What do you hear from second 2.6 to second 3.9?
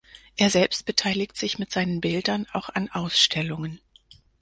an Ausstellungen.